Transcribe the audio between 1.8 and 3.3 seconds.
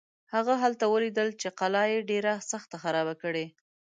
یې ډېره سخته خرابه